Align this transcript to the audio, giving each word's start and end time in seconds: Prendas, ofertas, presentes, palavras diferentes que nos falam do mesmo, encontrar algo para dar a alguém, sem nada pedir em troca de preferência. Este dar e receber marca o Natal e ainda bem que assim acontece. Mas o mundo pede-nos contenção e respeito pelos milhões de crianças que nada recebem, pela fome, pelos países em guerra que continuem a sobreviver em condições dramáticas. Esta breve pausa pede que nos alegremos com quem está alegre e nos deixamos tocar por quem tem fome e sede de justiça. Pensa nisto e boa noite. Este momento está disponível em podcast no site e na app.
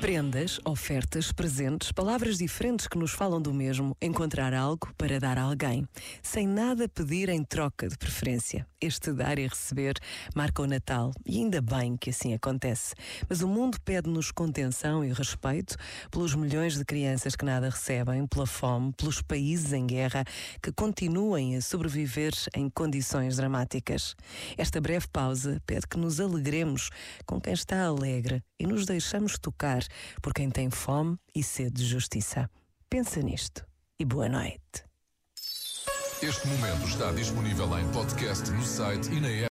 Prendas, 0.00 0.60
ofertas, 0.64 1.32
presentes, 1.32 1.90
palavras 1.90 2.36
diferentes 2.36 2.86
que 2.86 2.98
nos 2.98 3.12
falam 3.12 3.40
do 3.40 3.52
mesmo, 3.52 3.96
encontrar 4.00 4.52
algo 4.52 4.92
para 4.96 5.18
dar 5.18 5.38
a 5.38 5.42
alguém, 5.42 5.88
sem 6.22 6.46
nada 6.46 6.86
pedir 6.86 7.30
em 7.30 7.42
troca 7.42 7.88
de 7.88 7.96
preferência. 7.96 8.66
Este 8.78 9.10
dar 9.10 9.38
e 9.38 9.46
receber 9.46 9.94
marca 10.34 10.60
o 10.60 10.66
Natal 10.66 11.12
e 11.24 11.38
ainda 11.38 11.62
bem 11.62 11.96
que 11.96 12.10
assim 12.10 12.34
acontece. 12.34 12.94
Mas 13.26 13.40
o 13.40 13.48
mundo 13.48 13.80
pede-nos 13.80 14.30
contenção 14.30 15.02
e 15.02 15.12
respeito 15.12 15.76
pelos 16.10 16.34
milhões 16.34 16.76
de 16.76 16.84
crianças 16.84 17.34
que 17.34 17.44
nada 17.44 17.70
recebem, 17.70 18.26
pela 18.26 18.46
fome, 18.46 18.92
pelos 18.92 19.22
países 19.22 19.72
em 19.72 19.86
guerra 19.86 20.24
que 20.62 20.70
continuem 20.70 21.56
a 21.56 21.62
sobreviver 21.62 22.34
em 22.54 22.68
condições 22.68 23.36
dramáticas. 23.36 24.14
Esta 24.58 24.78
breve 24.78 25.08
pausa 25.08 25.60
pede 25.66 25.86
que 25.88 25.96
nos 25.96 26.20
alegremos 26.20 26.90
com 27.24 27.40
quem 27.40 27.54
está 27.54 27.82
alegre 27.82 28.42
e 28.58 28.66
nos 28.66 28.84
deixamos 28.84 29.38
tocar 29.38 29.85
por 30.22 30.32
quem 30.32 30.50
tem 30.50 30.70
fome 30.70 31.18
e 31.34 31.42
sede 31.42 31.82
de 31.82 31.84
justiça. 31.84 32.50
Pensa 32.88 33.20
nisto 33.20 33.66
e 33.98 34.04
boa 34.04 34.28
noite. 34.28 34.84
Este 36.22 36.48
momento 36.48 36.88
está 36.88 37.12
disponível 37.12 37.78
em 37.78 37.86
podcast 37.92 38.50
no 38.50 38.62
site 38.62 39.10
e 39.12 39.20
na 39.20 39.28
app. 39.28 39.44